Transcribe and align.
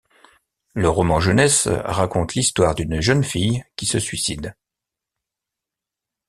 Le 0.73 0.89
roman 0.89 1.19
jeunesse 1.19 1.67
raconte 1.67 2.33
l’histoire 2.33 2.73
d’une 2.73 3.01
jeune 3.01 3.23
fille 3.23 3.63
qui 3.75 3.85
se 3.85 3.99
suicide. 3.99 4.55